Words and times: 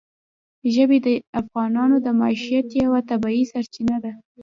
ژبې 0.73 0.97
د 1.05 1.07
افغانانو 1.41 1.95
د 2.05 2.07
معیشت 2.19 2.67
یوه 2.83 2.99
طبیعي 3.09 3.43
سرچینه 3.51 3.97
ده. 4.03 4.13